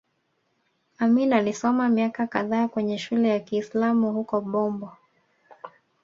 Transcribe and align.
Amin 0.99 1.33
alisoma 1.33 1.89
miaka 1.89 2.27
kadhaa 2.27 2.67
kwenye 2.67 2.97
shule 2.97 3.29
ya 3.29 3.39
Kiislamu 3.39 4.11
huko 4.13 4.41
Bombo 4.41 4.97